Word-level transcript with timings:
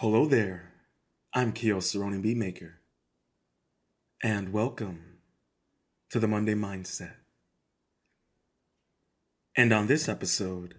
Hello 0.00 0.26
there. 0.26 0.74
I'm 1.34 1.52
Koios 1.52 2.00
Ronin 2.00 2.22
Beatmaker. 2.22 2.74
And 4.22 4.52
welcome 4.52 5.18
to 6.10 6.20
the 6.20 6.28
Monday 6.28 6.54
Mindset. 6.54 7.14
And 9.56 9.72
on 9.72 9.88
this 9.88 10.08
episode, 10.08 10.76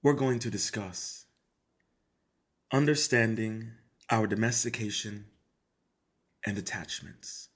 we're 0.00 0.12
going 0.12 0.38
to 0.38 0.48
discuss 0.48 1.26
understanding 2.72 3.72
our 4.10 4.28
domestication 4.28 5.24
and 6.46 6.56
attachments. 6.56 7.48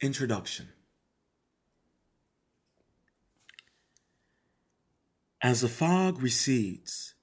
Introduction 0.00 0.68
As 5.42 5.62
the 5.62 5.68
fog 5.68 6.22
recedes, 6.22 7.14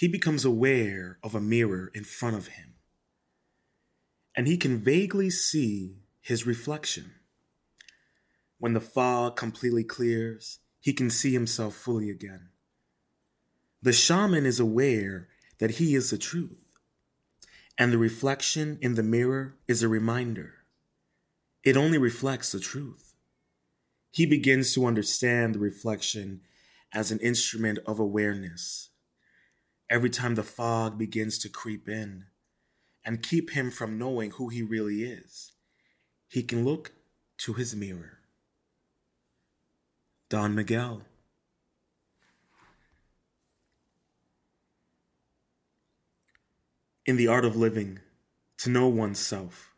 he 0.00 0.08
becomes 0.08 0.46
aware 0.46 1.18
of 1.22 1.34
a 1.34 1.40
mirror 1.42 1.90
in 1.92 2.04
front 2.04 2.34
of 2.34 2.46
him, 2.46 2.72
and 4.34 4.46
he 4.46 4.56
can 4.56 4.78
vaguely 4.78 5.28
see 5.28 5.98
his 6.22 6.46
reflection. 6.46 7.12
When 8.56 8.72
the 8.72 8.80
fog 8.80 9.36
completely 9.36 9.84
clears, 9.84 10.60
he 10.80 10.94
can 10.94 11.10
see 11.10 11.34
himself 11.34 11.74
fully 11.74 12.08
again. 12.08 12.48
The 13.82 13.92
shaman 13.92 14.46
is 14.46 14.58
aware 14.58 15.28
that 15.58 15.72
he 15.72 15.94
is 15.94 16.08
the 16.08 16.16
truth, 16.16 16.64
and 17.76 17.92
the 17.92 17.98
reflection 17.98 18.78
in 18.80 18.94
the 18.94 19.02
mirror 19.02 19.58
is 19.68 19.82
a 19.82 19.88
reminder. 19.88 20.64
It 21.62 21.76
only 21.76 21.98
reflects 21.98 22.52
the 22.52 22.60
truth. 22.60 23.12
He 24.10 24.24
begins 24.24 24.72
to 24.72 24.86
understand 24.86 25.56
the 25.56 25.58
reflection 25.58 26.40
as 26.90 27.10
an 27.10 27.18
instrument 27.18 27.80
of 27.86 27.98
awareness. 27.98 28.89
Every 29.90 30.08
time 30.08 30.36
the 30.36 30.44
fog 30.44 30.96
begins 30.96 31.36
to 31.38 31.48
creep 31.48 31.88
in 31.88 32.26
and 33.04 33.24
keep 33.24 33.50
him 33.50 33.72
from 33.72 33.98
knowing 33.98 34.30
who 34.30 34.48
he 34.48 34.62
really 34.62 35.02
is, 35.02 35.50
he 36.28 36.44
can 36.44 36.64
look 36.64 36.92
to 37.38 37.54
his 37.54 37.74
mirror. 37.74 38.18
Don 40.28 40.54
Miguel. 40.54 41.02
In 47.04 47.16
the 47.16 47.26
art 47.26 47.44
of 47.44 47.56
living, 47.56 47.98
to 48.58 48.70
know 48.70 48.86
oneself, 48.86 49.74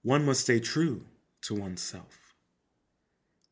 one 0.00 0.24
must 0.24 0.40
stay 0.40 0.60
true 0.60 1.04
to 1.42 1.54
oneself. 1.54 2.34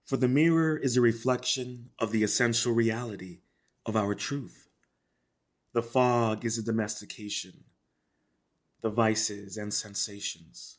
For 0.06 0.16
the 0.16 0.28
mirror 0.28 0.78
is 0.78 0.96
a 0.96 1.02
reflection 1.02 1.90
of 1.98 2.10
the 2.10 2.22
essential 2.22 2.72
reality 2.72 3.40
of 3.84 3.96
our 3.96 4.14
truth. 4.14 4.67
The 5.72 5.82
fog 5.82 6.44
is 6.44 6.58
a 6.58 6.62
domestication, 6.62 7.64
the 8.80 8.90
vices 8.90 9.56
and 9.56 9.72
sensations, 9.72 10.78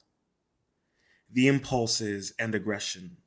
the 1.32 1.48
impulses 1.48 2.34
and 2.40 2.56
aggression 2.56 3.18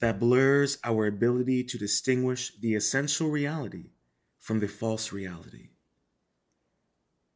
that 0.00 0.20
blurs 0.20 0.78
our 0.84 1.06
ability 1.06 1.64
to 1.64 1.78
distinguish 1.78 2.52
the 2.60 2.74
essential 2.74 3.30
reality 3.30 3.90
from 4.38 4.60
the 4.60 4.68
false 4.68 5.12
reality. 5.12 5.70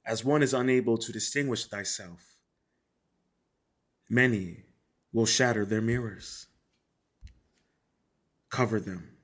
As 0.04 0.24
one 0.24 0.42
is 0.42 0.54
unable 0.54 0.98
to 0.98 1.12
distinguish 1.12 1.66
thyself, 1.66 2.36
many 4.08 4.64
will 5.12 5.26
shatter 5.26 5.64
their 5.64 5.80
mirrors, 5.80 6.46
cover 8.48 8.80
them. 8.80 9.16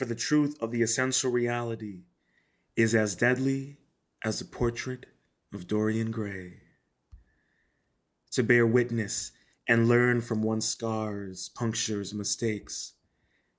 For 0.00 0.06
the 0.06 0.14
truth 0.14 0.56
of 0.62 0.70
the 0.70 0.80
essential 0.80 1.30
reality 1.30 2.04
is 2.74 2.94
as 2.94 3.14
deadly 3.14 3.76
as 4.24 4.38
the 4.38 4.46
portrait 4.46 5.04
of 5.52 5.66
Dorian 5.66 6.10
Gray. 6.10 6.54
To 8.30 8.42
bear 8.42 8.66
witness 8.66 9.32
and 9.68 9.88
learn 9.88 10.22
from 10.22 10.42
one's 10.42 10.66
scars, 10.66 11.50
punctures, 11.50 12.14
mistakes, 12.14 12.94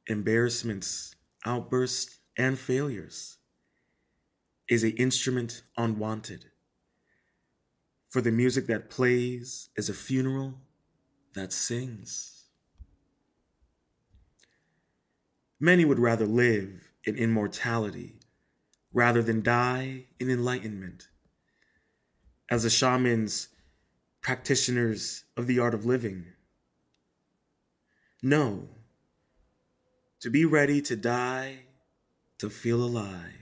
embarrassments, 0.07 1.13
outbursts, 1.46 2.18
and 2.35 2.57
failures 2.57 3.38
is 4.68 4.84
an 4.84 4.94
instrument 4.94 5.62
unwanted. 5.78 6.46
For 8.09 8.19
the 8.19 8.31
music 8.31 8.66
that 8.66 8.90
plays 8.90 9.69
is 9.78 9.90
a 9.90 9.94
funeral 9.94 10.56
that 11.35 11.53
sings. 11.53 12.41
Many 15.64 15.86
would 15.86 16.00
rather 16.00 16.26
live 16.26 16.90
in 17.04 17.16
immortality 17.16 18.16
rather 18.92 19.22
than 19.22 19.44
die 19.44 20.08
in 20.20 20.32
enlightenment. 20.32 21.08
As 22.50 22.64
the 22.64 22.70
shamans 22.70 23.50
practitioners 24.22 25.24
of 25.38 25.46
the 25.46 25.60
art 25.60 25.76
of 25.76 25.86
living. 25.86 26.26
No, 28.24 28.70
to 30.20 30.30
be 30.30 30.46
ready 30.46 30.82
to 30.82 30.96
die, 30.96 31.66
to 32.40 32.50
feel 32.50 32.84
alive. 32.84 33.34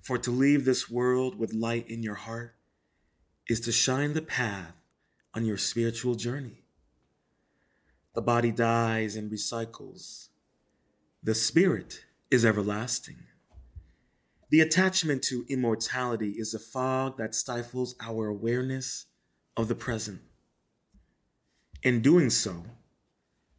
For 0.00 0.18
to 0.18 0.30
leave 0.30 0.64
this 0.64 0.90
world 0.90 1.38
with 1.38 1.52
light 1.52 1.88
in 1.88 2.02
your 2.02 2.14
heart 2.14 2.54
is 3.46 3.60
to 3.60 3.72
shine 3.72 4.14
the 4.14 4.22
path 4.22 4.74
on 5.34 5.44
your 5.44 5.58
spiritual 5.58 6.14
journey. 6.14 6.64
The 8.18 8.22
body 8.22 8.50
dies 8.50 9.14
and 9.14 9.30
recycles, 9.30 10.30
the 11.22 11.36
spirit 11.36 12.04
is 12.32 12.44
everlasting. 12.44 13.18
The 14.50 14.58
attachment 14.60 15.22
to 15.26 15.46
immortality 15.48 16.30
is 16.30 16.52
a 16.52 16.58
fog 16.58 17.16
that 17.18 17.36
stifles 17.36 17.94
our 18.00 18.26
awareness 18.26 19.06
of 19.56 19.68
the 19.68 19.76
present. 19.76 20.20
In 21.84 22.02
doing 22.02 22.28
so, 22.28 22.64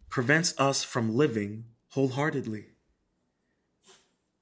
prevents 0.10 0.54
us 0.60 0.84
from 0.84 1.16
living 1.16 1.64
wholeheartedly. 1.92 2.66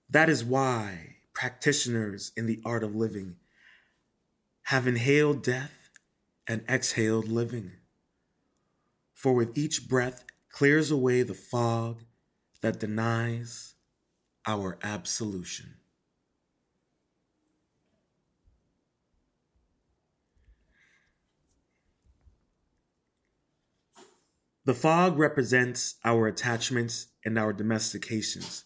That 0.09 0.29
is 0.29 0.43
why 0.43 1.17
practitioners 1.35 2.31
in 2.35 2.47
the 2.47 2.59
art 2.65 2.83
of 2.83 2.95
living 2.95 3.35
have 4.63 4.87
inhaled 4.87 5.43
death 5.43 5.91
and 6.47 6.63
exhaled 6.67 7.27
living. 7.27 7.73
For 9.17 9.33
with 9.33 9.57
each 9.57 9.89
breath 9.89 10.25
clears 10.51 10.91
away 10.91 11.23
the 11.23 11.33
fog 11.33 12.03
that 12.61 12.79
denies 12.79 13.73
our 14.45 14.77
absolution. 14.83 15.73
The 24.65 24.75
fog 24.75 25.17
represents 25.17 25.95
our 26.05 26.27
attachments 26.27 27.07
and 27.25 27.39
our 27.39 27.53
domestications, 27.53 28.65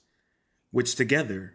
which 0.71 0.95
together 0.95 1.53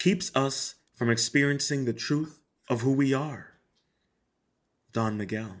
keeps 0.00 0.34
us 0.34 0.74
from 0.92 1.08
experiencing 1.08 1.84
the 1.84 1.92
truth 1.92 2.42
of 2.68 2.80
who 2.80 2.94
we 2.94 3.14
are. 3.14 3.60
Don 4.92 5.16
Miguel. 5.16 5.58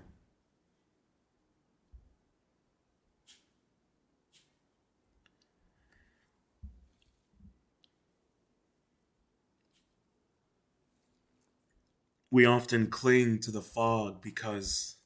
We 12.34 12.46
often 12.46 12.88
cling 12.88 13.38
to 13.42 13.52
the 13.52 13.62
fog 13.62 14.20
because 14.20 14.96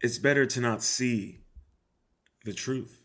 it's 0.00 0.16
better 0.16 0.46
to 0.46 0.60
not 0.62 0.82
see 0.82 1.42
the 2.46 2.54
truth. 2.54 3.02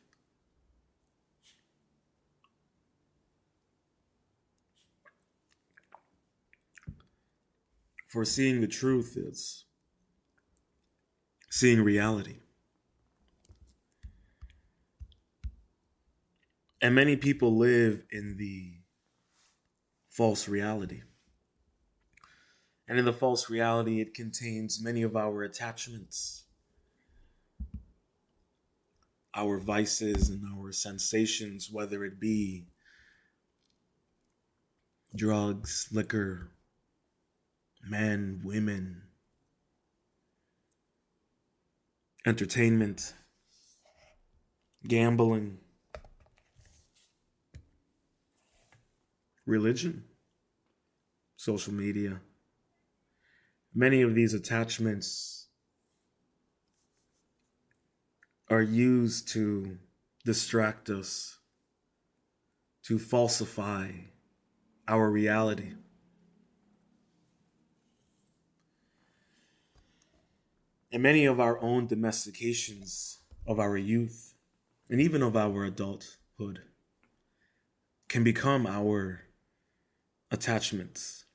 For 8.07 8.24
seeing 8.24 8.62
the 8.62 8.67
truth 8.67 9.17
is 9.17 9.65
seeing 11.50 11.81
reality. 11.81 12.38
And 16.81 16.95
many 16.95 17.15
people 17.15 17.57
live 17.57 18.03
in 18.11 18.37
the 18.37 18.73
false 20.09 20.47
reality. 20.47 21.01
And 22.87 22.97
in 22.97 23.05
the 23.05 23.13
false 23.13 23.49
reality, 23.49 24.01
it 24.01 24.13
contains 24.13 24.83
many 24.83 25.03
of 25.03 25.15
our 25.15 25.43
attachments 25.43 26.45
our 29.33 29.57
vices 29.57 30.29
and 30.29 30.43
our 30.57 30.71
sensations, 30.71 31.69
whether 31.71 32.03
it 32.03 32.19
be 32.19 32.67
drugs, 35.15 35.87
liquor, 35.91 36.51
men, 37.87 38.41
women, 38.43 39.01
entertainment, 42.25 43.13
gambling, 44.87 45.57
religion, 49.45 50.03
social 51.35 51.73
media. 51.73 52.19
Many 53.73 54.01
of 54.01 54.15
these 54.15 54.33
attachments 54.33 55.47
are 58.49 58.61
used 58.61 59.29
to 59.29 59.77
distract 60.25 60.89
us, 60.89 61.38
to 62.83 62.99
falsify 62.99 63.91
our 64.88 65.09
reality. 65.09 65.71
And 70.91 71.01
many 71.01 71.25
of 71.25 71.39
our 71.39 71.61
own 71.61 71.88
domestications 71.88 73.19
of 73.47 73.59
our 73.59 73.77
youth 73.77 74.35
and 74.89 74.99
even 74.99 75.23
of 75.23 75.38
our 75.38 75.63
adulthood 75.63 76.59
can 78.09 78.25
become 78.25 78.67
our 78.67 79.21
attachments. 80.31 81.25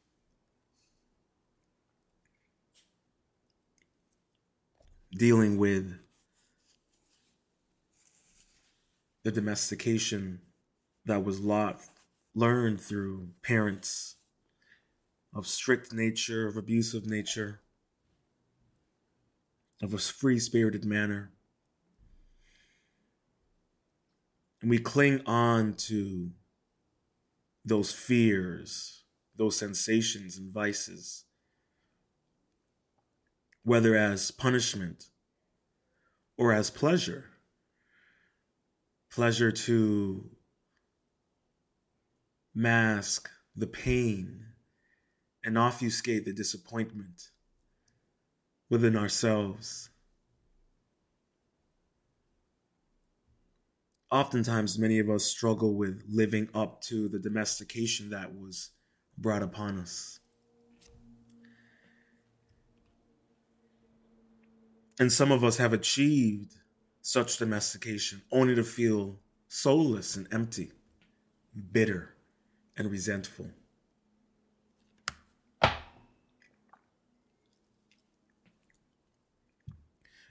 Dealing 5.12 5.58
with 5.58 5.98
the 9.22 9.30
domestication 9.30 10.40
that 11.04 11.24
was 11.24 11.40
lot, 11.40 11.80
learned 12.34 12.80
through 12.80 13.28
parents 13.42 14.16
of 15.34 15.46
strict 15.46 15.92
nature, 15.92 16.46
of 16.46 16.56
abusive 16.56 17.06
nature, 17.06 17.60
of 19.82 19.94
a 19.94 19.98
free 19.98 20.38
spirited 20.38 20.84
manner. 20.84 21.32
And 24.60 24.70
we 24.70 24.78
cling 24.78 25.22
on 25.26 25.74
to 25.74 26.30
those 27.66 27.92
fears, 27.92 29.02
those 29.36 29.58
sensations 29.58 30.38
and 30.38 30.54
vices, 30.54 31.24
whether 33.64 33.96
as 33.96 34.30
punishment 34.30 35.06
or 36.38 36.52
as 36.52 36.70
pleasure. 36.70 37.24
Pleasure 39.10 39.50
to 39.50 40.30
mask 42.54 43.28
the 43.56 43.66
pain 43.66 44.44
and 45.42 45.58
obfuscate 45.58 46.24
the 46.24 46.32
disappointment 46.32 47.30
within 48.68 48.96
ourselves. 48.96 49.90
Oftentimes 54.10 54.78
many 54.78 54.98
of 54.98 55.10
us 55.10 55.24
struggle 55.24 55.74
with 55.74 56.02
living 56.08 56.48
up 56.54 56.80
to 56.82 57.08
the 57.08 57.18
domestication 57.18 58.10
that 58.10 58.34
was 58.34 58.70
brought 59.18 59.42
upon 59.42 59.78
us. 59.78 60.20
And 64.98 65.12
some 65.12 65.30
of 65.30 65.44
us 65.44 65.58
have 65.58 65.72
achieved 65.72 66.54
such 67.02 67.38
domestication 67.38 68.22
only 68.32 68.54
to 68.54 68.64
feel 68.64 69.18
soulless 69.48 70.16
and 70.16 70.26
empty, 70.32 70.72
bitter 71.72 72.14
and 72.76 72.90
resentful. 72.90 73.50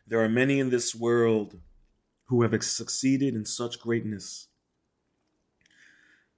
There 0.08 0.24
are 0.24 0.30
many 0.30 0.60
in 0.60 0.70
this 0.70 0.94
world 0.94 1.60
who 2.26 2.42
have 2.42 2.64
succeeded 2.64 3.36
in 3.36 3.46
such 3.46 3.80
greatness, 3.80 4.48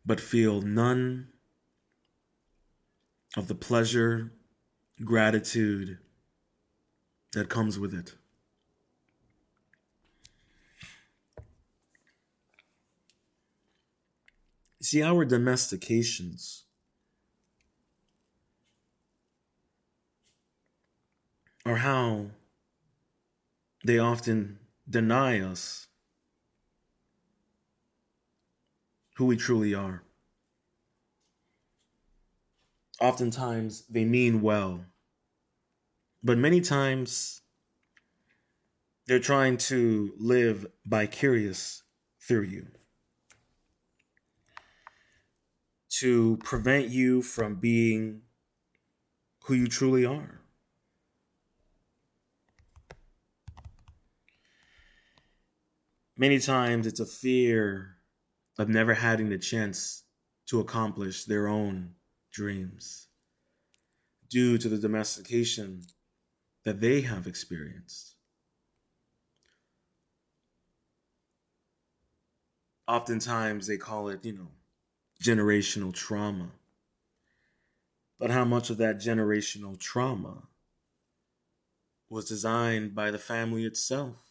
but 0.06 0.20
feel 0.20 0.62
none 0.62 1.30
of 3.36 3.48
the 3.48 3.56
pleasure, 3.56 4.32
gratitude 5.04 6.00
that 7.34 7.50
comes 7.50 7.78
with 7.78 7.94
it. 7.94 8.16
See, 14.82 15.04
our 15.04 15.26
domestications 15.26 16.64
are 21.66 21.76
how 21.76 22.28
they 23.84 24.00
often 24.00 24.60
deny 24.90 25.40
us 25.40 25.88
who 29.16 29.26
we 29.26 29.36
truly 29.36 29.74
are. 29.74 30.04
Oftentimes, 33.00 33.84
they 33.90 34.06
mean 34.06 34.42
well, 34.42 34.86
but 36.24 36.38
many 36.38 36.62
times 36.62 37.42
they're 39.06 39.20
trying 39.20 39.58
to 39.58 40.14
live 40.18 40.66
vicarious 40.86 41.84
through 42.20 42.42
you 42.42 42.68
to 45.90 46.38
prevent 46.44 46.90
you 46.90 47.22
from 47.22 47.56
being 47.56 48.22
who 49.46 49.54
you 49.54 49.68
truly 49.68 50.06
are. 50.06 50.37
Many 56.18 56.40
times 56.40 56.88
it's 56.88 57.00
a 57.00 57.06
fear 57.06 57.98
of 58.58 58.70
never 58.70 58.94
having 58.94 59.30
the 59.30 59.38
chance 59.38 60.04
to 60.48 60.60
accomplish 60.60 61.26
their 61.26 61.48
own 61.48 61.96
dreams 62.32 63.08
due 64.30 64.58
to 64.58 64.70
the 64.70 64.78
domestication 64.78 65.84
that 66.64 66.80
they 66.82 67.02
have 67.02 67.28
experienced. 67.28 68.16
Oftentimes 72.88 73.68
they 73.68 73.78
call 73.78 74.10
it, 74.10 74.26
you 74.26 74.34
know, 74.34 74.52
generational 75.24 75.94
trauma. 75.94 76.52
But 78.20 78.30
how 78.30 78.46
much 78.46 78.70
of 78.70 78.78
that 78.78 78.98
generational 78.98 79.76
trauma 79.80 80.50
was 82.10 82.28
designed 82.28 82.94
by 82.94 83.12
the 83.12 83.18
family 83.18 83.64
itself? 83.64 84.27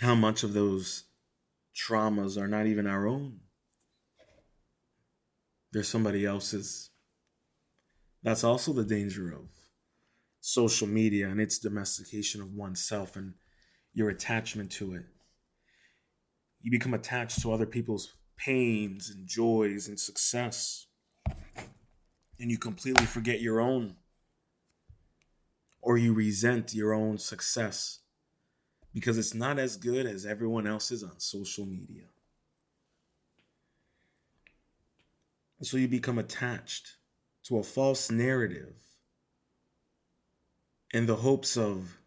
How 0.00 0.14
much 0.14 0.44
of 0.44 0.52
those 0.52 1.04
traumas 1.74 2.40
are 2.40 2.48
not 2.48 2.66
even 2.66 2.86
our 2.86 3.06
own. 3.06 3.40
They're 5.72 5.82
somebody 5.82 6.24
else's. 6.24 6.90
That's 8.22 8.44
also 8.44 8.72
the 8.72 8.84
danger 8.84 9.32
of 9.32 9.48
social 10.40 10.86
media 10.86 11.28
and 11.28 11.40
its 11.40 11.58
domestication 11.58 12.40
of 12.40 12.52
oneself 12.54 13.16
and 13.16 13.34
your 13.92 14.08
attachment 14.08 14.70
to 14.72 14.94
it. 14.94 15.04
You 16.62 16.70
become 16.70 16.94
attached 16.94 17.42
to 17.42 17.52
other 17.52 17.66
people's 17.66 18.14
pains 18.36 19.10
and 19.10 19.26
joys 19.26 19.88
and 19.88 19.98
success, 19.98 20.86
and 22.38 22.50
you 22.50 22.58
completely 22.58 23.06
forget 23.06 23.40
your 23.40 23.60
own, 23.60 23.96
or 25.80 25.98
you 25.98 26.14
resent 26.14 26.74
your 26.74 26.94
own 26.94 27.18
success 27.18 28.00
because 28.98 29.16
it's 29.16 29.32
not 29.32 29.60
as 29.60 29.76
good 29.76 30.06
as 30.06 30.26
everyone 30.26 30.66
else's 30.66 31.04
on 31.04 31.20
social 31.20 31.64
media. 31.64 32.02
so 35.60 35.76
you 35.76 35.88
become 35.88 36.18
attached 36.18 36.96
to 37.44 37.58
a 37.58 37.62
false 37.62 38.12
narrative 38.12 38.74
in 40.92 41.06
the 41.06 41.16
hopes 41.16 41.56
of 41.56 41.98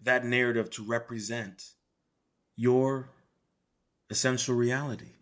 that 0.00 0.24
narrative 0.24 0.70
to 0.70 0.84
represent 0.84 1.70
your 2.56 3.10
essential 4.10 4.54
reality. 4.54 5.12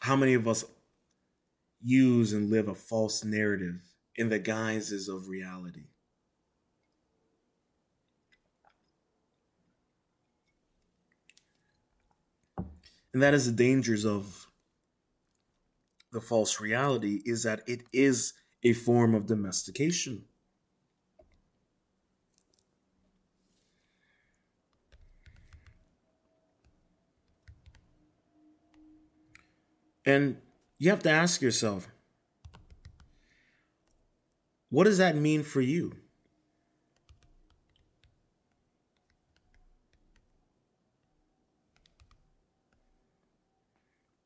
How 0.00 0.14
many 0.14 0.34
of 0.34 0.46
us 0.46 0.64
use 1.80 2.32
and 2.32 2.50
live 2.50 2.68
a 2.68 2.74
false 2.74 3.24
narrative 3.24 3.80
in 4.16 4.28
the 4.28 4.38
guises 4.38 5.08
of 5.08 5.28
reality? 5.28 5.91
And 13.12 13.22
that 13.22 13.34
is 13.34 13.46
the 13.46 13.52
dangers 13.52 14.04
of 14.04 14.46
the 16.12 16.20
false 16.20 16.60
reality 16.60 17.22
is 17.24 17.42
that 17.42 17.62
it 17.66 17.82
is 17.92 18.34
a 18.62 18.72
form 18.72 19.14
of 19.14 19.26
domestication. 19.26 20.24
And 30.04 30.38
you 30.78 30.90
have 30.90 31.02
to 31.04 31.10
ask 31.10 31.40
yourself, 31.40 31.88
what 34.68 34.84
does 34.84 34.98
that 34.98 35.16
mean 35.16 35.42
for 35.42 35.60
you? 35.60 36.01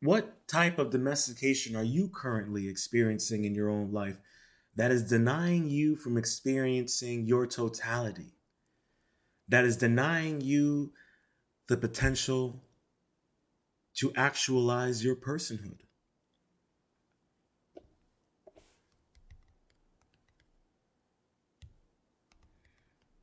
What 0.00 0.46
type 0.46 0.78
of 0.78 0.90
domestication 0.90 1.74
are 1.74 1.84
you 1.84 2.08
currently 2.08 2.68
experiencing 2.68 3.44
in 3.44 3.54
your 3.54 3.70
own 3.70 3.92
life 3.92 4.18
that 4.74 4.90
is 4.90 5.08
denying 5.08 5.68
you 5.68 5.96
from 5.96 6.18
experiencing 6.18 7.24
your 7.24 7.46
totality? 7.46 8.34
That 9.48 9.64
is 9.64 9.76
denying 9.76 10.40
you 10.40 10.92
the 11.68 11.76
potential 11.76 12.62
to 13.94 14.12
actualize 14.14 15.02
your 15.02 15.16
personhood? 15.16 15.80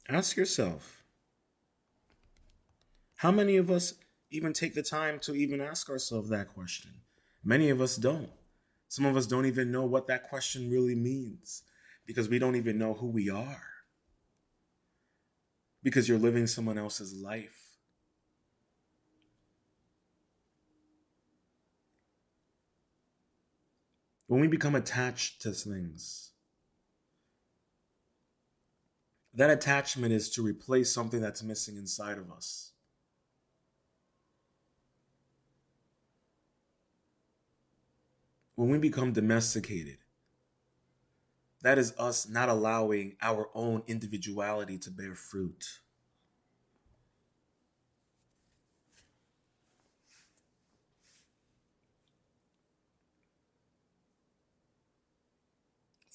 Ask 0.09 0.35
yourself 0.35 1.03
how 3.15 3.31
many 3.31 3.55
of 3.57 3.71
us 3.71 3.93
even 4.33 4.51
take 4.51 4.73
the 4.73 4.81
time 4.81 5.19
to 5.19 5.35
even 5.35 5.61
ask 5.61 5.89
ourselves 5.89 6.29
that 6.29 6.53
question. 6.53 6.89
Many 7.43 7.69
of 7.69 7.79
us 7.79 7.97
don't. 7.97 8.31
Some 8.87 9.05
of 9.05 9.15
us 9.15 9.27
don't 9.27 9.45
even 9.45 9.71
know 9.71 9.85
what 9.85 10.07
that 10.07 10.27
question 10.27 10.71
really 10.71 10.95
means 10.95 11.61
because 12.07 12.27
we 12.27 12.39
don't 12.39 12.55
even 12.55 12.79
know 12.79 12.95
who 12.95 13.07
we 13.07 13.29
are. 13.29 13.61
Because 15.83 16.09
you're 16.09 16.17
living 16.17 16.47
someone 16.47 16.79
else's 16.79 17.13
life. 17.13 17.59
When 24.27 24.41
we 24.41 24.47
become 24.47 24.73
attached 24.73 25.43
to 25.43 25.51
things, 25.51 26.31
that 29.35 29.51
attachment 29.51 30.11
is 30.11 30.31
to 30.31 30.41
replace 30.41 30.91
something 30.91 31.21
that's 31.21 31.43
missing 31.43 31.75
inside 31.75 32.17
of 32.17 32.31
us. 32.31 32.72
When 38.55 38.69
we 38.69 38.77
become 38.77 39.13
domesticated, 39.13 39.97
that 41.61 41.77
is 41.77 41.93
us 41.97 42.27
not 42.27 42.49
allowing 42.49 43.15
our 43.21 43.49
own 43.55 43.83
individuality 43.87 44.77
to 44.77 44.91
bear 44.91 45.15
fruit. 45.15 45.79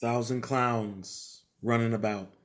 Thousand 0.00 0.42
clowns 0.42 1.42
running 1.60 1.92
about. 1.92 2.37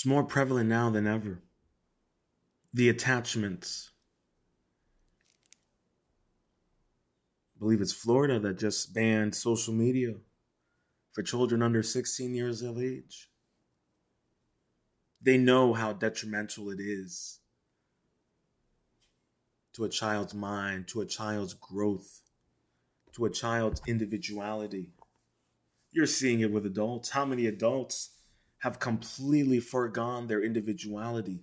It's 0.00 0.06
more 0.06 0.24
prevalent 0.24 0.70
now 0.70 0.88
than 0.88 1.06
ever. 1.06 1.42
The 2.72 2.88
attachments. 2.88 3.90
I 7.54 7.58
believe 7.58 7.82
it's 7.82 7.92
Florida 7.92 8.40
that 8.40 8.58
just 8.58 8.94
banned 8.94 9.34
social 9.34 9.74
media 9.74 10.14
for 11.12 11.22
children 11.22 11.60
under 11.60 11.82
16 11.82 12.34
years 12.34 12.62
of 12.62 12.78
age. 12.78 13.28
They 15.20 15.36
know 15.36 15.74
how 15.74 15.92
detrimental 15.92 16.70
it 16.70 16.80
is 16.80 17.40
to 19.74 19.84
a 19.84 19.90
child's 19.90 20.32
mind, 20.32 20.88
to 20.88 21.02
a 21.02 21.06
child's 21.06 21.52
growth, 21.52 22.22
to 23.16 23.26
a 23.26 23.30
child's 23.30 23.82
individuality. 23.86 24.94
You're 25.92 26.06
seeing 26.06 26.40
it 26.40 26.50
with 26.50 26.64
adults. 26.64 27.10
How 27.10 27.26
many 27.26 27.44
adults 27.44 28.12
have 28.60 28.78
completely 28.78 29.58
foregone 29.58 30.26
their 30.26 30.42
individuality 30.42 31.42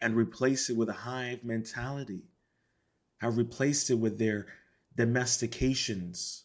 and 0.00 0.16
replaced 0.16 0.70
it 0.70 0.76
with 0.76 0.88
a 0.88 0.92
hive 0.92 1.44
mentality, 1.44 2.22
have 3.18 3.36
replaced 3.36 3.90
it 3.90 3.96
with 3.96 4.18
their 4.18 4.46
domestications. 4.96 6.42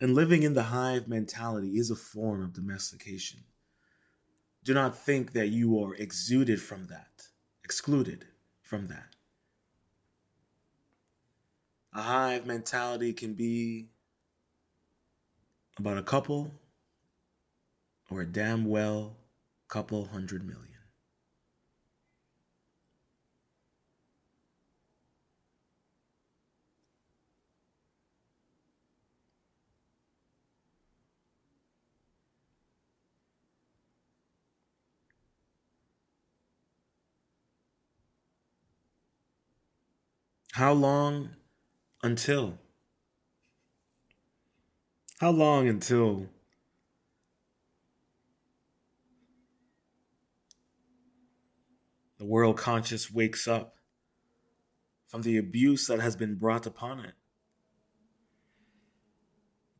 And 0.00 0.14
living 0.14 0.44
in 0.44 0.54
the 0.54 0.64
hive 0.64 1.08
mentality 1.08 1.78
is 1.78 1.90
a 1.90 1.96
form 1.96 2.42
of 2.42 2.52
domestication. 2.52 3.40
Do 4.62 4.72
not 4.74 4.96
think 4.96 5.32
that 5.32 5.48
you 5.48 5.82
are 5.82 5.94
exuded 5.96 6.60
from 6.60 6.86
that, 6.86 7.28
excluded 7.64 8.26
from 8.62 8.86
that. 8.86 9.15
A 11.96 12.02
hive 12.02 12.44
mentality 12.44 13.14
can 13.14 13.32
be 13.32 13.86
about 15.78 15.96
a 15.96 16.02
couple 16.02 16.52
or 18.10 18.20
a 18.20 18.26
damn 18.26 18.66
well 18.66 19.16
couple 19.68 20.04
hundred 20.04 20.46
million. 20.46 20.62
How 40.52 40.74
long 40.74 41.30
until? 42.06 42.58
How 45.18 45.30
long 45.30 45.68
until 45.68 46.26
the 52.18 52.24
world 52.24 52.56
conscious 52.56 53.10
wakes 53.10 53.48
up 53.48 53.74
from 55.08 55.22
the 55.22 55.36
abuse 55.36 55.86
that 55.88 56.00
has 56.00 56.16
been 56.16 56.36
brought 56.36 56.66
upon 56.66 57.00
it 57.00 57.14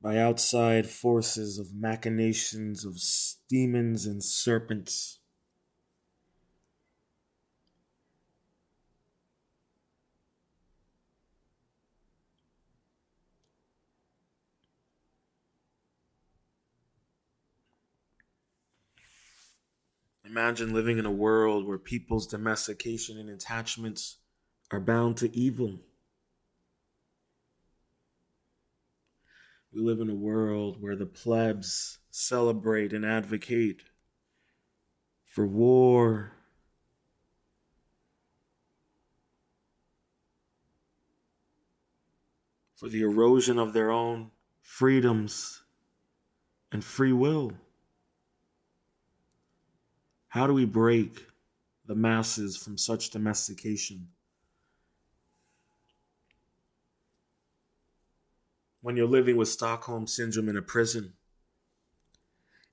by 0.02 0.18
outside 0.18 0.86
forces 0.86 1.58
of 1.58 1.74
machinations 1.74 2.84
of 2.84 2.98
demons 3.48 4.04
and 4.04 4.22
serpents? 4.22 5.20
Imagine 20.28 20.72
living 20.72 20.98
in 20.98 21.06
a 21.06 21.10
world 21.10 21.66
where 21.66 21.78
people's 21.78 22.26
domestication 22.26 23.16
and 23.16 23.30
attachments 23.30 24.16
are 24.72 24.80
bound 24.80 25.16
to 25.18 25.34
evil. 25.36 25.78
We 29.72 29.80
live 29.80 30.00
in 30.00 30.10
a 30.10 30.14
world 30.14 30.82
where 30.82 30.96
the 30.96 31.06
plebs 31.06 31.98
celebrate 32.10 32.92
and 32.92 33.04
advocate 33.04 33.82
for 35.26 35.46
war, 35.46 36.32
for 42.74 42.88
the 42.88 43.02
erosion 43.02 43.58
of 43.58 43.74
their 43.74 43.90
own 43.92 44.32
freedoms 44.60 45.62
and 46.72 46.82
free 46.82 47.12
will. 47.12 47.52
How 50.36 50.46
do 50.46 50.52
we 50.52 50.66
break 50.66 51.24
the 51.86 51.94
masses 51.94 52.58
from 52.58 52.76
such 52.76 53.08
domestication? 53.08 54.08
When 58.82 58.98
you're 58.98 59.06
living 59.06 59.38
with 59.38 59.48
Stockholm 59.48 60.06
Syndrome 60.06 60.50
in 60.50 60.58
a 60.58 60.60
prison, 60.60 61.14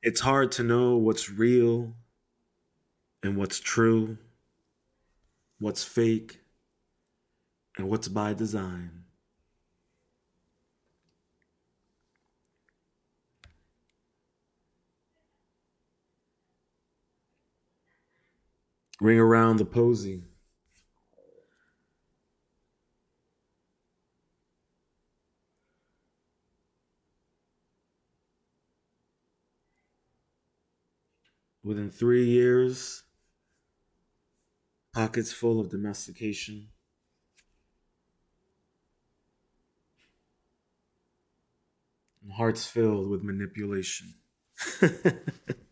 it's 0.02 0.20
hard 0.20 0.52
to 0.52 0.64
know 0.64 0.98
what's 0.98 1.30
real 1.30 1.94
and 3.24 3.38
what's 3.38 3.62
true, 3.62 4.18
what's 5.58 5.86
fake, 5.86 6.42
and 7.78 7.88
what's 7.88 8.10
by 8.10 8.34
design. 8.34 9.03
Ring 19.04 19.20
around 19.20 19.58
the 19.58 19.66
posy. 19.66 20.24
Within 31.66 31.90
three 31.90 32.24
years, 32.24 33.04
pockets 34.94 35.34
full 35.34 35.60
of 35.60 35.70
domestication. 35.70 36.70
hearts 42.38 42.66
filled 42.66 43.10
with 43.10 43.22
manipulation. 43.22 44.14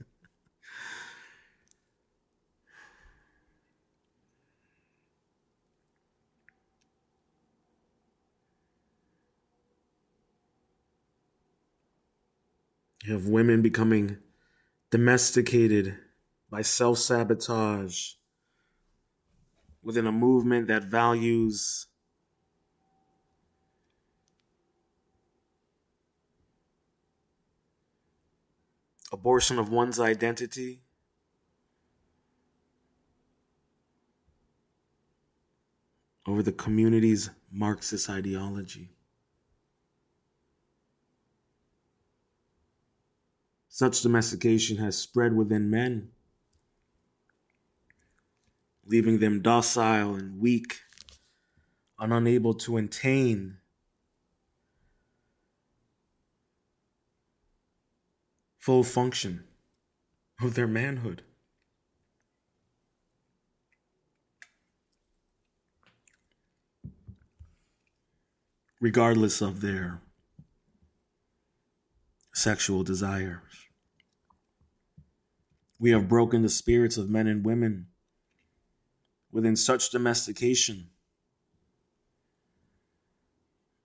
You 13.03 13.13
have 13.13 13.27
women 13.27 13.61
becoming 13.61 14.17
domesticated 14.91 15.97
by 16.49 16.61
self 16.61 16.99
sabotage 16.99 18.13
within 19.81 20.05
a 20.05 20.11
movement 20.11 20.67
that 20.67 20.83
values 20.83 21.87
abortion 29.11 29.59
of 29.59 29.69
one's 29.69 29.99
identity. 29.99 30.81
Over 36.25 36.43
the 36.43 36.51
community's 36.51 37.29
Marxist 37.51 38.09
ideology. 38.09 38.89
Such 43.81 44.03
domestication 44.03 44.77
has 44.77 44.95
spread 44.95 45.35
within 45.35 45.71
men, 45.71 46.11
leaving 48.85 49.17
them 49.17 49.41
docile 49.41 50.13
and 50.13 50.39
weak 50.39 50.81
and 51.97 52.13
unable 52.13 52.53
to 52.53 52.77
attain 52.77 53.57
full 58.59 58.83
function 58.83 59.45
of 60.39 60.53
their 60.53 60.67
manhood. 60.67 61.23
Regardless 68.79 69.41
of 69.41 69.61
their 69.61 70.01
sexual 72.31 72.83
desires. 72.83 73.60
We 75.81 75.89
have 75.89 76.07
broken 76.07 76.43
the 76.43 76.49
spirits 76.49 76.95
of 76.95 77.09
men 77.09 77.25
and 77.25 77.43
women 77.43 77.87
within 79.31 79.55
such 79.55 79.89
domestication 79.89 80.91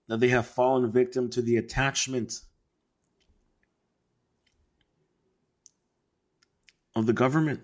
that 0.06 0.20
they 0.20 0.28
have 0.28 0.46
fallen 0.46 0.90
victim 0.92 1.30
to 1.30 1.40
the 1.40 1.56
attachment 1.56 2.42
of 6.94 7.06
the 7.06 7.14
government. 7.14 7.60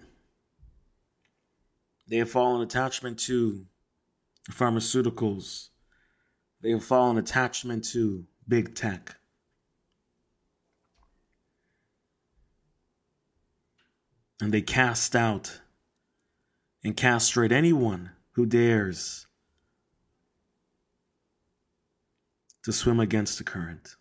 They 2.09 2.17
have 2.17 2.31
fallen 2.31 2.63
attachment 2.63 3.19
to 3.27 3.67
pharmaceuticals. 4.51 5.69
They 6.63 6.71
have 6.71 6.83
fallen 6.83 7.19
attachment 7.19 7.85
to 7.91 8.27
big 8.49 8.75
tech. 8.75 9.17
And 14.43 14.53
they 14.53 14.61
cast 14.61 15.15
out 15.15 15.61
and 16.83 16.97
castrate 16.97 17.53
anyone 17.53 18.11
who 18.33 18.45
dares 18.45 19.29
to 22.65 22.73
swim 22.73 22.99
against 22.99 23.39
the 23.39 23.45
current. 23.45 23.95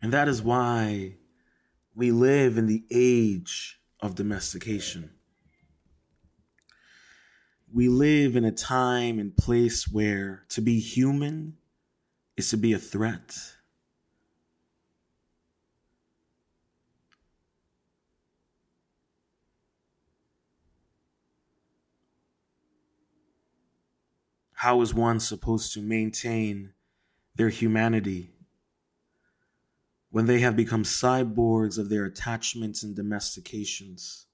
And 0.00 0.12
that 0.12 0.28
is 0.28 0.40
why 0.40 1.16
we 1.96 2.12
live 2.12 2.56
in 2.56 2.66
the 2.66 2.84
age 2.88 3.80
of 3.98 4.14
domestication. 4.14 5.10
We 7.74 7.88
live 7.88 8.36
in 8.36 8.44
a 8.44 8.52
time 8.52 9.18
and 9.18 9.36
place 9.36 9.88
where 9.88 10.44
to 10.50 10.60
be 10.60 10.78
human 10.78 11.56
is 12.36 12.50
to 12.50 12.56
be 12.56 12.72
a 12.72 12.78
threat. 12.78 13.36
How 24.60 24.82
is 24.82 24.92
one 24.92 25.20
supposed 25.20 25.72
to 25.72 25.80
maintain 25.80 26.74
their 27.34 27.48
humanity 27.48 28.34
when 30.10 30.26
they 30.26 30.40
have 30.40 30.54
become 30.54 30.82
cyborgs 30.82 31.78
of 31.78 31.88
their 31.88 32.04
attachments 32.04 32.82
and 32.82 32.94
domestications? 32.94 34.26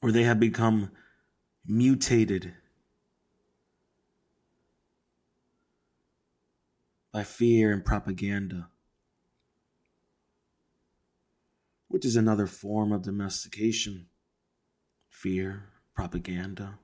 Or 0.00 0.12
they 0.12 0.22
have 0.22 0.38
become 0.38 0.92
mutated 1.66 2.54
by 7.10 7.24
fear 7.24 7.72
and 7.72 7.84
propaganda, 7.84 8.68
which 11.88 12.04
is 12.04 12.14
another 12.14 12.46
form 12.46 12.92
of 12.92 13.02
domestication 13.02 14.06
fear, 15.22 15.62
propaganda. 15.94 16.80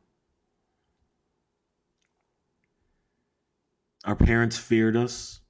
Our 4.05 4.14
parents 4.14 4.57
feared 4.57 4.96
us. 4.96 5.40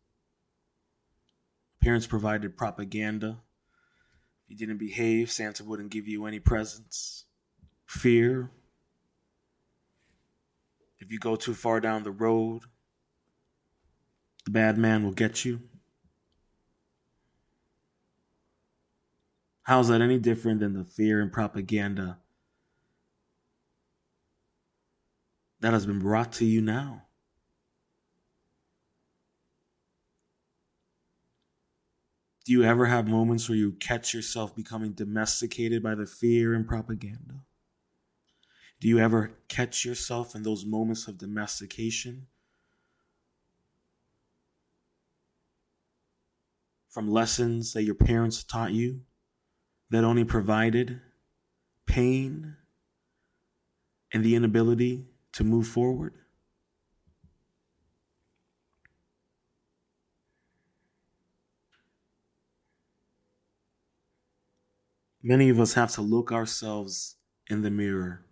Parents 1.83 2.07
provided 2.07 2.57
propaganda. 2.57 3.41
If 4.45 4.53
you 4.53 4.57
didn't 4.57 4.79
behave, 4.79 5.31
Santa 5.31 5.65
wouldn't 5.65 5.91
give 5.91 6.09
you 6.09 6.25
any 6.25 6.41
presents. 6.41 7.27
Fear. 7.85 8.51
If 10.99 11.13
you 11.13 11.19
go 11.19 11.37
too 11.37 11.55
far 11.55 11.81
down 11.81 12.05
the 12.05 12.11
road, 12.11 12.63
the 14.47 14.51
bad 14.51 14.79
man 14.79 15.05
will 15.05 15.13
get 15.13 15.45
you. 15.45 15.61
How's 19.65 19.89
that 19.89 20.01
any 20.01 20.19
different 20.19 20.61
than 20.61 20.73
the 20.73 20.85
fear 20.85 21.21
and 21.21 21.31
propaganda 21.31 22.17
that 25.61 25.73
has 25.73 25.87
been 25.87 25.99
brought 25.99 26.33
to 26.35 26.45
you 26.45 26.61
now. 26.61 27.05
Do 32.45 32.53
you 32.53 32.65
ever 32.65 32.87
have 32.87 33.07
moments 33.07 33.49
where 33.49 33.59
you 33.59 33.73
catch 33.73 34.15
yourself 34.15 34.57
becoming 34.57 34.93
domesticated 34.93 35.83
by 35.83 35.95
the 35.95 36.07
fear 36.07 36.55
and 36.55 36.67
propaganda? 36.67 37.43
Do 38.81 38.89
you 38.89 38.99
ever 39.01 39.33
catch 39.49 39.85
yourself 39.85 40.35
in 40.35 40.45
those 40.45 40.65
moments 40.65 41.09
of 41.09 41.19
domestication? 41.19 42.29
From 46.89 47.11
lessons 47.11 47.75
that 47.75 47.83
your 47.83 47.97
parents 47.97 48.43
taught 48.45 48.73
you 48.73 49.03
that 49.91 50.05
only 50.05 50.25
provided 50.25 51.01
pain 51.87 52.57
and 54.13 54.25
the 54.25 54.35
inability 54.35 55.05
to 55.39 55.45
move 55.45 55.69
forward? 55.69 56.15
Many 65.23 65.49
of 65.49 65.61
us 65.61 65.75
have 65.75 65.93
to 65.93 66.03
look 66.03 66.33
ourselves 66.33 67.15
in 67.47 67.63
the 67.63 67.71
mirror 67.71 68.25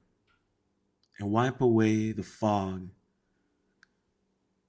and 1.20 1.30
wipe 1.30 1.60
away 1.60 2.10
the 2.10 2.24
fog 2.24 2.88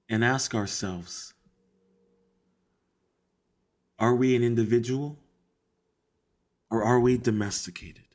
and 0.08 0.24
ask 0.24 0.54
ourselves 0.54 1.34
Are 3.98 4.14
we 4.14 4.36
an 4.36 4.44
individual 4.44 5.18
or 6.70 6.84
are 6.84 7.00
we 7.00 7.18
domesticated? 7.18 8.07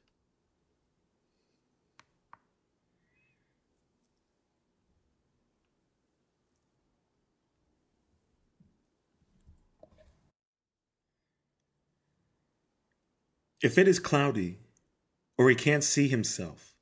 If 13.63 13.78
it 13.78 13.88
is 13.88 13.97
cloudy, 13.97 14.60
or 15.38 15.49
he 15.49 15.56
can't 15.56 15.86
see 15.86 16.10
himself, 16.10 16.76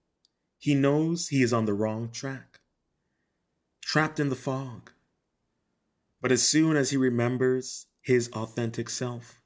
he 0.57 0.73
knows 0.73 1.27
he 1.27 1.43
is 1.43 1.53
on 1.53 1.65
the 1.65 1.75
wrong 1.75 2.09
track, 2.09 2.59
trapped 3.83 4.19
in 4.19 4.29
the 4.29 4.35
fog. 4.35 4.89
But 6.21 6.31
as 6.31 6.41
soon 6.41 6.75
as 6.75 6.89
he 6.89 6.97
remembers 6.97 7.85
his 8.01 8.29
authentic 8.29 8.89
self, 8.89 9.43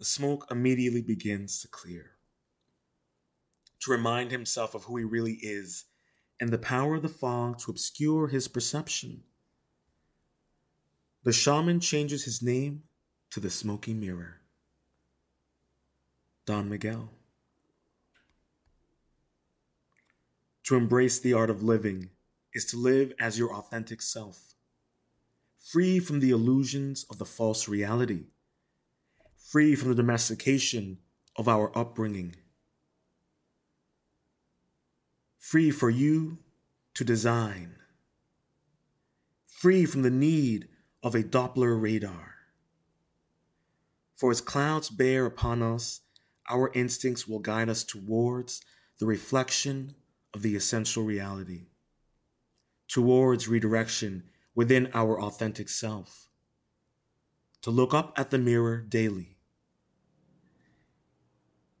the 0.00 0.04
smoke 0.04 0.48
immediately 0.50 1.02
begins 1.02 1.60
to 1.60 1.68
clear. 1.68 2.16
To 3.82 3.92
remind 3.92 4.32
himself 4.32 4.74
of 4.74 4.84
who 4.84 4.96
he 4.96 5.04
really 5.04 5.38
is 5.40 5.84
and 6.40 6.50
the 6.50 6.58
power 6.58 6.96
of 6.96 7.02
the 7.02 7.08
fog 7.08 7.60
to 7.60 7.70
obscure 7.70 8.26
his 8.26 8.48
perception, 8.48 9.22
the 11.22 11.32
shaman 11.32 11.78
changes 11.78 12.24
his 12.24 12.42
name 12.42 12.82
to 13.30 13.38
the 13.38 13.50
smoky 13.50 13.94
mirror. 13.94 14.37
Don 16.48 16.70
Miguel. 16.70 17.10
To 20.64 20.76
embrace 20.76 21.20
the 21.20 21.34
art 21.34 21.50
of 21.50 21.62
living 21.62 22.08
is 22.54 22.64
to 22.70 22.78
live 22.78 23.12
as 23.20 23.38
your 23.38 23.52
authentic 23.54 24.00
self, 24.00 24.54
free 25.58 25.98
from 25.98 26.20
the 26.20 26.30
illusions 26.30 27.04
of 27.10 27.18
the 27.18 27.26
false 27.26 27.68
reality, 27.68 28.28
free 29.36 29.74
from 29.74 29.90
the 29.90 29.94
domestication 29.94 30.96
of 31.36 31.48
our 31.48 31.70
upbringing, 31.76 32.34
free 35.36 35.70
for 35.70 35.90
you 35.90 36.38
to 36.94 37.04
design, 37.04 37.74
free 39.46 39.84
from 39.84 40.00
the 40.00 40.08
need 40.08 40.66
of 41.02 41.14
a 41.14 41.22
Doppler 41.22 41.78
radar. 41.78 42.36
For 44.16 44.30
as 44.30 44.40
clouds 44.40 44.88
bear 44.88 45.26
upon 45.26 45.62
us, 45.62 46.00
our 46.48 46.70
instincts 46.74 47.28
will 47.28 47.38
guide 47.38 47.68
us 47.68 47.84
towards 47.84 48.62
the 48.98 49.06
reflection 49.06 49.94
of 50.34 50.42
the 50.42 50.56
essential 50.56 51.02
reality, 51.02 51.66
towards 52.88 53.48
redirection 53.48 54.24
within 54.54 54.88
our 54.94 55.20
authentic 55.20 55.68
self. 55.68 56.28
To 57.62 57.70
look 57.70 57.92
up 57.92 58.12
at 58.16 58.30
the 58.30 58.38
mirror 58.38 58.78
daily 58.78 59.36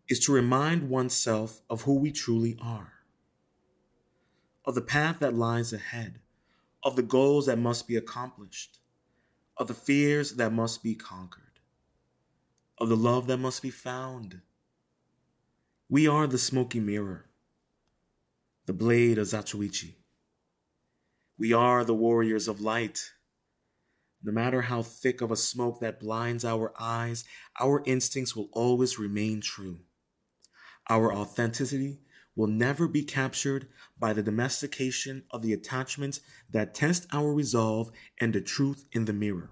is 0.08 0.20
to 0.20 0.32
remind 0.32 0.88
oneself 0.88 1.60
of 1.68 1.82
who 1.82 1.94
we 1.94 2.10
truly 2.10 2.58
are, 2.60 2.92
of 4.64 4.74
the 4.74 4.80
path 4.80 5.18
that 5.20 5.34
lies 5.34 5.72
ahead, 5.72 6.20
of 6.82 6.96
the 6.96 7.02
goals 7.02 7.46
that 7.46 7.58
must 7.58 7.86
be 7.86 7.96
accomplished, 7.96 8.78
of 9.56 9.68
the 9.68 9.74
fears 9.74 10.34
that 10.34 10.52
must 10.52 10.82
be 10.82 10.94
conquered, 10.94 11.60
of 12.78 12.88
the 12.88 12.96
love 12.96 13.26
that 13.26 13.38
must 13.38 13.62
be 13.62 13.70
found. 13.70 14.40
We 15.90 16.06
are 16.06 16.26
the 16.26 16.36
smoky 16.36 16.80
mirror 16.80 17.24
the 18.66 18.74
blade 18.74 19.16
of 19.16 19.28
Zatoichi. 19.28 19.94
We 21.38 21.54
are 21.54 21.82
the 21.82 21.94
warriors 21.94 22.46
of 22.46 22.60
light. 22.60 23.12
No 24.22 24.30
matter 24.30 24.60
how 24.60 24.82
thick 24.82 25.22
of 25.22 25.30
a 25.30 25.36
smoke 25.36 25.80
that 25.80 25.98
blinds 25.98 26.44
our 26.44 26.74
eyes, 26.78 27.24
our 27.58 27.82
instincts 27.86 28.36
will 28.36 28.50
always 28.52 28.98
remain 28.98 29.40
true. 29.40 29.78
Our 30.90 31.10
authenticity 31.10 32.02
will 32.36 32.48
never 32.48 32.86
be 32.86 33.02
captured 33.02 33.68
by 33.98 34.12
the 34.12 34.22
domestication 34.22 35.24
of 35.30 35.40
the 35.40 35.54
attachments 35.54 36.20
that 36.50 36.74
test 36.74 37.06
our 37.14 37.32
resolve 37.32 37.90
and 38.20 38.34
the 38.34 38.42
truth 38.42 38.84
in 38.92 39.06
the 39.06 39.14
mirror. 39.14 39.48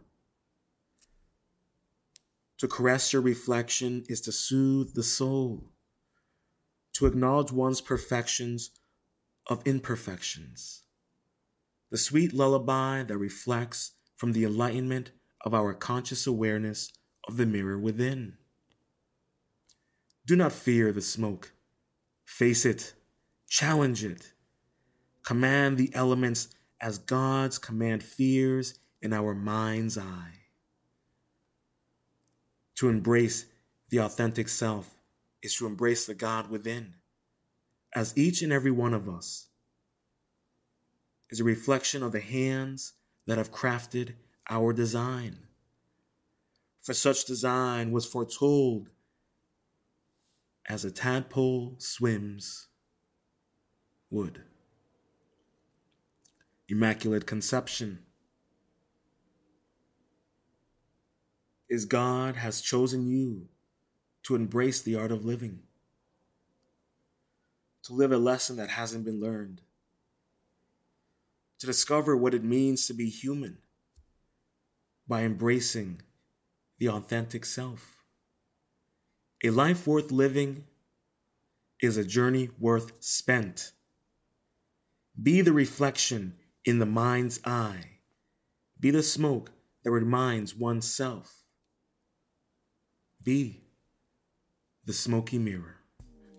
To 2.59 2.69
caress 2.69 3.15
your 3.15 3.23
reflection 3.23 4.05
is 4.11 4.21
to 4.21 4.33
soothe 4.33 4.93
the 4.93 5.03
soul. 5.03 5.73
To 6.97 7.05
acknowledge 7.05 7.53
one's 7.53 7.83
perfections 7.83 8.71
of 9.49 9.61
imperfections, 9.67 10.85
the 11.91 11.99
sweet 11.99 12.33
lullaby 12.33 13.03
that 13.03 13.19
reflects 13.19 13.93
from 14.17 14.33
the 14.33 14.45
enlightenment 14.45 15.11
of 15.45 15.53
our 15.53 15.75
conscious 15.75 16.27
awareness 16.27 16.91
of 17.29 17.37
the 17.37 17.45
mirror 17.45 17.79
within. 17.79 18.39
Do 20.25 20.37
not 20.37 20.53
fear 20.53 20.91
the 20.91 21.03
smoke. 21.03 21.53
Face 22.25 22.65
it, 22.65 22.95
challenge 23.47 24.03
it. 24.03 24.33
Command 25.23 25.77
the 25.77 25.95
elements 25.95 26.49
as 26.81 26.97
God's 26.97 27.59
command 27.59 28.05
fears 28.05 28.79
in 29.03 29.13
our 29.13 29.35
mind's 29.35 29.99
eye. 29.99 30.47
To 32.77 32.89
embrace 32.89 33.45
the 33.91 33.99
authentic 33.99 34.49
self 34.49 34.96
is 35.43 35.55
to 35.57 35.67
embrace 35.67 36.07
the 36.07 36.15
God 36.15 36.51
within 36.51 36.95
as 37.95 38.17
each 38.17 38.43
and 38.43 38.53
every 38.53 38.71
one 38.71 38.95
of 38.95 39.09
us 39.09 39.49
is 41.31 41.41
a 41.41 41.45
reflection 41.45 42.03
of 42.03 42.13
the 42.13 42.21
hands 42.21 42.93
that 43.27 43.39
have 43.39 43.53
crafted 43.53 44.15
our 44.49 44.73
design. 44.73 45.39
For 46.83 46.95
such 46.95 47.25
design 47.25 47.91
was 47.91 48.07
foretold 48.07 48.91
as 50.69 50.85
a 50.85 50.91
tadpole 50.91 51.77
swims 51.79 52.69
wood. 54.11 54.43
Immaculate 56.69 57.27
Conception 57.27 58.01
is 61.69 61.85
God 61.85 62.37
has 62.37 62.61
chosen 62.61 63.07
you 63.07 63.49
to 64.27 64.35
embrace 64.35 64.83
the 64.83 64.97
art 64.97 65.11
of 65.11 65.25
living 65.25 65.61
to 67.87 67.93
live 67.93 68.11
a 68.11 68.17
lesson 68.17 68.57
that 68.57 68.69
hasn't 68.69 69.05
been 69.05 69.21
learned, 69.21 69.61
to 71.61 71.67
discover 71.67 72.17
what 72.17 72.35
it 72.35 72.43
means 72.43 72.89
to 72.89 72.93
be 72.93 73.09
human 73.09 73.59
by 75.07 75.23
embracing 75.23 76.03
the 76.79 76.89
authentic 76.89 77.45
self. 77.45 78.03
A 79.45 79.51
life 79.51 79.87
worth 79.87 80.11
living 80.11 80.65
is 81.81 81.97
a 81.97 82.05
journey 82.05 82.51
worth 82.59 82.91
spent. 82.99 83.71
Be 85.23 85.41
the 85.41 85.53
reflection 85.53 86.35
in 86.65 86.81
the 86.81 86.87
mind's 86.87 87.39
eye. 87.45 87.99
Be 88.81 88.91
the 88.91 89.05
smoke 89.05 89.53
that 89.85 89.93
reminds 89.93 90.57
oneself. 90.57 91.45
Be 93.23 93.66
the 94.87 94.93
smoky 94.93 95.37
mirror. 95.37 95.75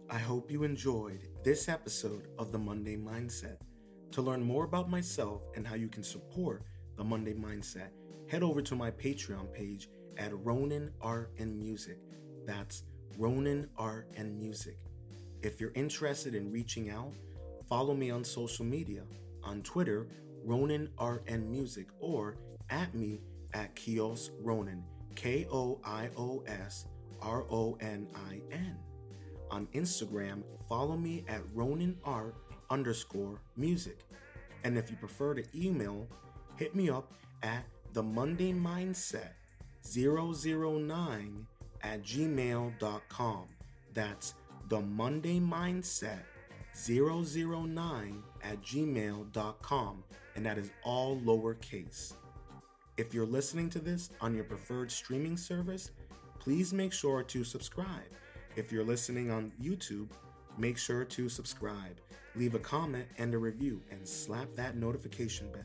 I 0.10 0.20
hope 0.20 0.50
you 0.50 0.64
enjoyed 0.64 1.20
this 1.44 1.68
episode 1.68 2.30
of 2.40 2.54
the 2.54 2.58
Monday 2.58 2.96
Mindset. 2.96 3.58
To 4.12 4.22
learn 4.22 4.42
more 4.42 4.64
about 4.64 4.90
myself 4.90 5.42
and 5.58 5.68
how 5.68 5.76
you 5.76 5.90
can 5.90 6.02
support 6.02 6.64
the 6.96 7.04
Monday 7.04 7.34
Mindset, 7.34 7.90
head 8.30 8.44
over 8.44 8.62
to 8.62 8.74
my 8.74 8.90
Patreon 8.90 9.52
page 9.52 9.90
at 10.16 10.32
Ronin 10.46 10.92
Art 11.02 11.34
and 11.38 11.60
Music. 11.60 12.00
That's 12.46 12.84
Ronin 13.18 13.68
Art 13.78 14.08
and 14.16 14.38
Music. 14.38 14.78
If 15.42 15.60
you're 15.60 15.74
interested 15.76 16.34
in 16.34 16.50
reaching 16.50 16.90
out, 16.90 17.12
follow 17.68 17.94
me 17.94 18.12
on 18.12 18.24
social 18.24 18.64
media 18.64 19.04
on 19.44 19.62
Twitter, 19.62 20.08
Ronin 20.46 20.88
Art 20.98 21.26
and 21.28 21.52
Music, 21.52 21.88
or 22.00 22.38
at 22.70 22.96
me 22.96 23.20
at 23.54 23.76
Koios 23.76 24.30
Ronin, 24.40 24.86
K 25.16 25.46
O 25.52 25.82
I 25.84 26.10
O 26.16 26.46
S 26.48 26.86
R 27.28 27.44
O 27.52 27.78
N 27.82 28.08
I 28.16 28.42
N. 28.54 28.78
On 29.52 29.68
Instagram, 29.74 30.44
follow 30.70 30.96
me 30.96 31.26
at 31.28 31.44
RoninArt 31.54 32.34
underscore 32.70 33.42
music. 33.58 34.00
And 34.64 34.78
if 34.78 34.90
you 34.90 34.96
prefer 34.96 35.34
to 35.34 35.44
email, 35.54 36.08
hit 36.56 36.74
me 36.74 36.90
up 36.90 37.12
at 37.44 37.66
the 37.92 38.02
Monday 38.02 38.54
Mindset 38.54 39.32
009 39.84 41.48
at 41.82 42.02
gmail.com. 42.02 43.46
That's 43.94 44.34
the 44.70 44.82
Monday 44.82 45.40
Mindset 45.40 46.20
009 46.74 48.24
at 48.44 48.62
gmail.com. 48.62 50.04
And 50.36 50.46
that 50.46 50.58
is 50.58 50.72
all 50.84 51.20
lowercase. 51.20 52.14
If 52.96 53.14
you're 53.14 53.26
listening 53.26 53.70
to 53.72 53.80
this 53.80 54.12
on 54.22 54.34
your 54.34 54.44
preferred 54.46 54.92
streaming 54.92 55.38
service, 55.38 55.92
please 56.40 56.74
make 56.74 56.94
sure 56.94 57.24
to 57.24 57.44
subscribe 57.44 58.12
if 58.56 58.72
you're 58.72 58.84
listening 58.84 59.30
on 59.30 59.52
YouTube, 59.62 60.10
make 60.58 60.78
sure 60.78 61.06
to 61.06 61.30
subscribe, 61.30 62.02
leave 62.36 62.56
a 62.56 62.60
comment 62.60 63.06
and 63.18 63.34
a 63.34 63.38
review, 63.38 63.82
and 63.92 64.08
slap 64.08 64.48
that 64.56 64.76
notification 64.76 65.52
bell. 65.52 65.62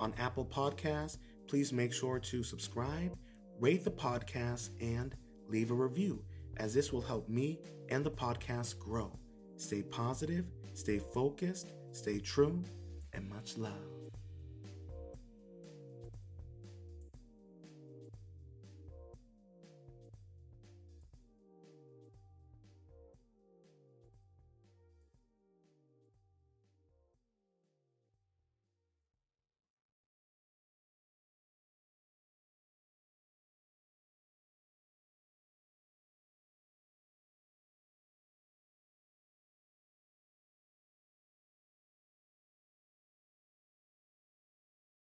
On 0.00 0.12
Apple 0.18 0.44
Podcasts, 0.44 1.18
please 1.46 1.72
make 1.72 1.92
sure 1.92 2.18
to 2.18 2.42
subscribe, 2.42 3.16
rate 3.60 3.84
the 3.84 3.90
podcast, 3.90 4.70
and 4.80 5.14
leave 5.48 5.70
a 5.70 5.74
review, 5.74 6.24
as 6.56 6.74
this 6.74 6.92
will 6.92 7.02
help 7.02 7.28
me 7.28 7.60
and 7.90 8.04
the 8.04 8.10
podcast 8.10 8.78
grow. 8.78 9.16
Stay 9.56 9.82
positive, 9.82 10.46
stay 10.74 10.98
focused, 10.98 11.72
stay 11.92 12.18
true, 12.18 12.64
and 13.12 13.28
much 13.28 13.56
love. 13.56 13.89